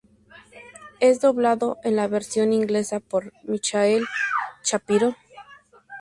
[0.99, 4.07] Es doblado en la versión inglesa por Michael
[4.63, 5.15] Shapiro.